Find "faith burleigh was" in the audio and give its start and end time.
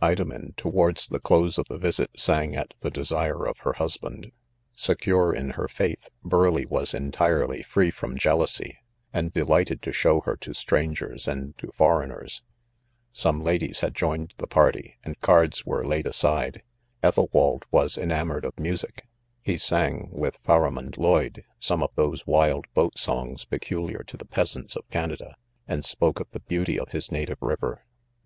5.68-6.94